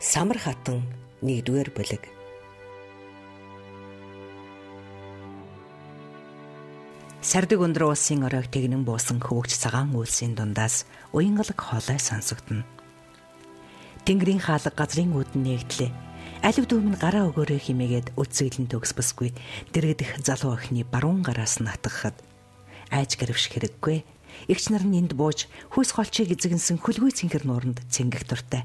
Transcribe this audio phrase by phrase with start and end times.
[0.00, 0.80] Самар хатан
[1.20, 2.08] 1-р бүлэг.
[7.20, 12.64] Сардаг өндөр улсын оройг тэгнэн буусан хөвгч цагаан үйлсийн дундаас уянгалаг хоолой сонсогдно.
[14.08, 15.92] Тэнгэрийн хаалга газрын үүдэн нэгдлээ.
[16.48, 19.36] Алив дүүм нь гараа өгөөрэй химээгээд үцэглэн төгсбөсгүй
[19.76, 22.16] дэрэгдэх залуу охины баруун гараас натгахад
[22.88, 24.00] айж гэрвш хэрэггүй.
[24.48, 25.44] Игч нар нь энд бууж
[25.76, 28.64] хүйс голчийг эзэгэнсэн хөлгүй цэнхэр нууранд цэнгэх дуртай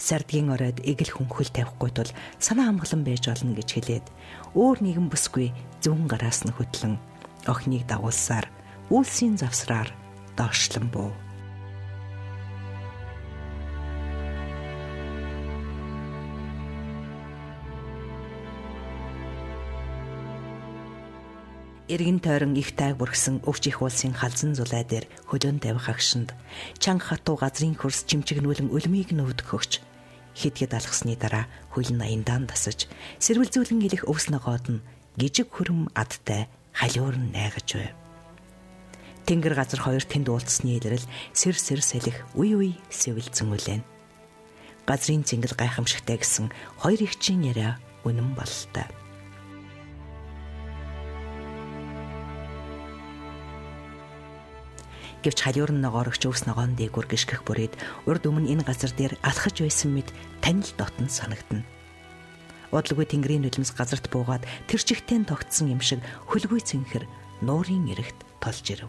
[0.00, 4.06] сардгийн оройд эгэл хүнхэл тавихгүй тул санаа амгалан байж болно гэж хэлээд
[4.56, 5.52] өөр нэгэн бүсгүй
[5.84, 6.96] зүүн гараас нь хөтлөн
[7.44, 8.48] охиныг дагуулсаар
[8.88, 9.92] үйлсийн завсраар
[10.36, 11.12] доошлон буу.
[21.90, 26.30] Иргэн тойрон их тайг бүргсэн өвч их улсын халзан зулай дээр хөлөөн тавих агшинд
[26.78, 29.82] чанга хатуу газрын хөрс чимчгнүүлэн өлмийг нөвдөх өгч
[30.34, 32.86] хэд хэд алхсны дараа хөл нь аяндаан тасаж
[33.18, 34.84] сэрвэлзүүлэн илэх өвс ногоод нь
[35.18, 37.94] гижиг хөрөм адтай халиур нь найгаж байв.
[39.26, 43.82] Тэнгэр газар хоёр тэнд уулзсны илрэл сэр сэр сэлэх үе үе сэвэлзэн үлэн.
[44.88, 46.50] Газрын зингэл гайхамшигтай гэсэн
[46.82, 48.88] хоёр ихчийн яриа үнэн бололтой.
[55.20, 57.76] Гэвч халиур нь ногоорогч өвс ногоон дээгүр гიშгэх бүрээд
[58.08, 60.08] урд өмнө энэ газар дээр алхаж байсан мэд
[60.40, 61.68] танил дотн санагдана.
[62.72, 67.04] Удалгүй тэнгэрийн нулимс газарт буугаад тэр чигтэн тогтсон юм шиг хөлгүй цэнхэр
[67.44, 68.88] нуурын эрэгт толж ирэв.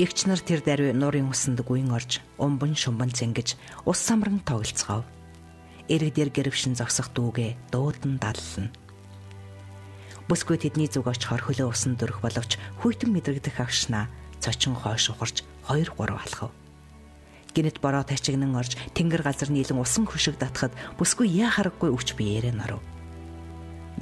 [0.00, 5.04] Игч нар тэр даруй нуурын усанд гүйн орж умбан шумбан цэнгэж ус самран тоглцгов.
[5.92, 8.72] Эрэг дээр гэрвшин зогсох дүүгээ дуудан даллна
[10.28, 14.12] Бүсгүй тэдний зүг очихоор хөлөө усан дөрөх боловч хүйтэн мэдрэгдэх агшнаа
[14.44, 16.52] цочин хойш ухарч 2 3 алхав.
[17.56, 22.52] Гинэт бороо тачигнан орж тэнгэр газар нийлэн усан хөшиг татхад бүсгүй яа харахгүй өвч биеэрээ
[22.52, 22.84] норов.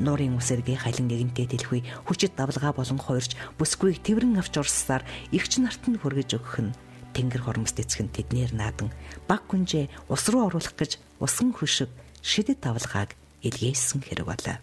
[0.02, 5.86] Нуурын үсэргийн халин нэгэнтэй дэлхүй хүчит давлгаа болон хуурж бүсгүйг тэрэн авч урссаар игч нарт
[5.86, 6.76] нь хүргэж өгөх нь
[7.14, 8.90] тэнгэр хормост эцгэн тэднэр наадан
[9.24, 11.88] баг күнжээ ус руу оруулах гэж усан хөшиг
[12.20, 14.58] шидэт давлгааг илгээсэн хэрэг болоо.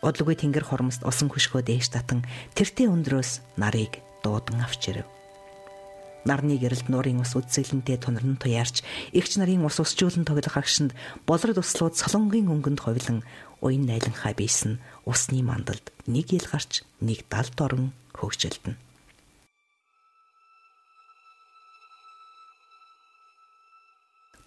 [0.00, 2.24] Удалгүй тэнгэр хормост усан хөшгөө дээш татан
[2.56, 5.08] тэртээ өндрөөс нарыг дуудан авч ирэв.
[6.24, 8.80] Нарны гэрэлд нуурын ус үдсэлэнтэй тунарн туяарч
[9.12, 10.96] эгч нарын ус усжуулан тоглох агшинд
[11.28, 13.24] болрод услууд солонгийн өнгөнд ховлон
[13.60, 18.89] уян найланхаа бийсэн усны мандалд нэг ил гарч нэг далд орон хөгжилдэнэ.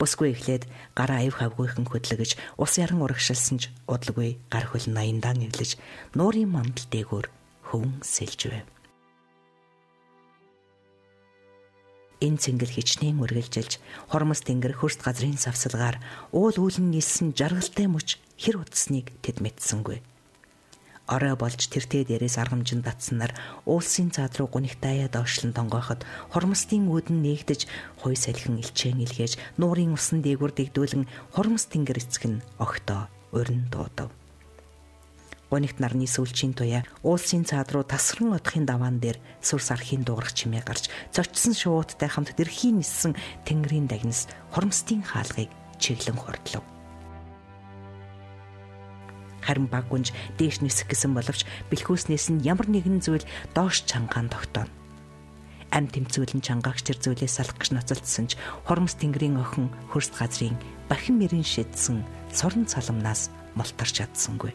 [0.03, 0.67] Бүсгүй эхлээд
[0.99, 5.79] гараа аяв хавгүйхэн хөдлөгөж ус яран урагшилсан ч удалгүй гар хөл 80-даан эвлэж
[6.11, 7.31] нуурын мандал дээгүүр
[7.71, 8.67] хөвөн сэлж байв.
[12.19, 13.79] энэ цэнгэл хичнээн үргэлжилж
[14.11, 15.99] хормос тэнгэр хөрст газрын савсалгаар
[16.35, 20.03] уул үүлэн нийлсэн жаргалтай мөч хэр утсныг тэд мэдсэнгүй
[21.07, 23.35] орой болж тэртээ дээрээс аргамжин татснаар
[23.67, 27.67] уулсын цаад руу гунигтаяа доошлон тонгооход хормостын үүдэн нээгдэж
[27.99, 31.03] хой салхин илчээн илгээж нуурын усан дээгүр дэгдүүлэн
[31.35, 34.07] хормос тэнгэр эцэг нь огтоо урин дуудав.
[35.51, 40.65] Гунигт нарны сүүлчийн туяа уулсын цаад руу тасран одохын даваан дээр сүр сархийн дуугарх чимээ
[40.65, 43.13] гарч зочсон шууттай хамт дэрхийн ниссэн
[43.45, 46.72] тэнгэрийн дагнас хормостын хаалгыг чиглэн хордлоо
[49.43, 54.71] харин баг гүнж дээш нисэх гэсэн боловч бэлхүүснээс нь ямар нэгэн зүйл доош чангаан тогтооно.
[55.73, 58.37] Ам тэмцүүлэн чангаагч тэр зүйлээс салах гэж ноцолдсон ч
[58.69, 60.53] хормос тэнгэрийн охин хөрст газрын
[60.85, 64.53] бахин мэрийн шидсэн сорон цаламнаас молторч чадсангүй.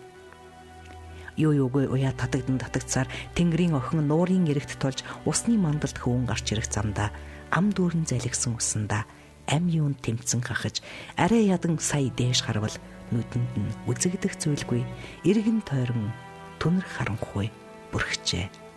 [1.34, 6.70] Юу юугүй уяа татагдан татагцаар тэнгэрийн охин нуурын эрэгт тулж усны мандалд хөвөн гарч ирэх
[6.70, 7.10] замдаа
[7.50, 9.02] ам дүүрэн залгисан усандаа
[9.46, 10.82] ам юунд тэмцэн хахаж
[11.16, 12.74] арай ядан сая дээш харвал
[13.14, 14.82] нүдэнд нь үзэгдэх зүйлгүй
[15.24, 16.12] эргэн тойрон
[16.60, 17.48] түнэр харанхуй
[17.92, 18.68] бүрхжээ.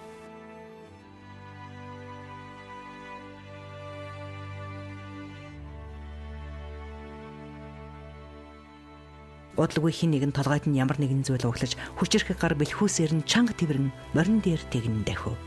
[9.61, 13.93] Бодлоггүй хин нэгэн толгойд нь ямар нэгэн зүйл углаж хүчрэх гар бэлхүүсээр нь чанга тэрэн
[14.15, 15.37] морин дээр тэгнэ дахив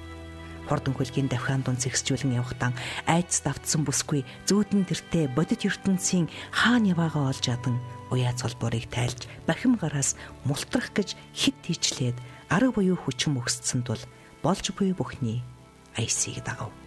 [0.69, 2.73] хурдан хөлгийн давхаан дунд зэгсжүүлэн явахдаа
[3.09, 7.81] айдас давтсан бүсгүй зүүдэн тэртээ бодит ертөнцийн хаан яваагаа олж адан
[8.13, 12.17] уяа цолборыг тайлж бахим гараас мултрах гэж хит тийчлээд
[12.53, 14.01] арга буюу хүчин өгсцэн тул
[14.45, 15.41] болж буй бүхний
[15.97, 16.84] айсыг дагав.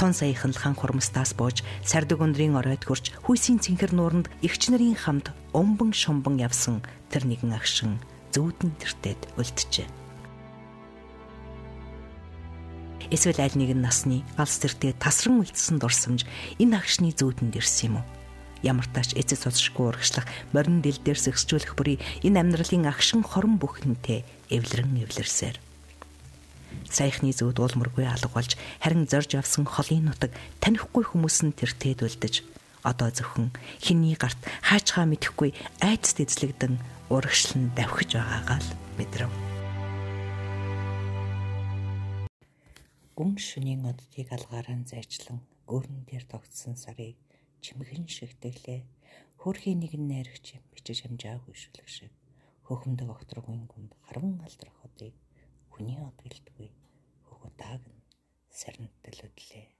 [0.00, 5.28] Тун саяхан хан хурмстаас бууж сардаг өндрийн оройд хурж хүйсийн цэнхэр нууранд эгч нарын хамт
[5.52, 6.80] өмбөн шумбан явсан
[7.12, 8.00] тэр нэгэн агшин
[8.32, 9.84] зүүдэн тэртээд үлджээ.
[13.12, 16.24] Эсвэл аль нэгэн насны алс тэртээ тасран үлдсэн дурсамж
[16.56, 18.08] энэ агшны зүүдэнд ирсэн юм уу?
[18.64, 20.24] Ямар тач эцэс сонсшгүй урагшлах
[20.56, 25.60] морин дэл дээр сэгсжүүлэх бүрий энэ амьдралын агшин хорон бүхнэнтэй эвлэрэн эвлэрсээр
[26.90, 32.34] саяхны зүүд уулмөргүй алга болж харин зорж авсан холын нутаг танихгүй хүмүүс нь тэр тээдүүлдэж
[32.82, 35.50] одоо зөвхөн хиний гарт хаачгаа мэдэхгүй
[35.84, 36.74] айдас эзлэгдэн
[37.12, 39.32] урагшлан давхиж байгаагаа л мэдрэв.
[43.18, 47.20] Гүн шөнийн оддыг алгаараа зайчлан гөрн дээр тогтсон сарыг
[47.60, 48.80] чимгэн шигтэглээ.
[49.44, 52.12] Хөрхийн нэгэн найрагч бичиж амжаагүй шүлэг шиг
[52.64, 55.14] хөхөмдөг огторгын гүнд харван алдрах одыг
[55.72, 56.68] хүний од гэлдгүй
[57.88, 58.04] нь
[58.58, 59.79] сарнтал өдлээ.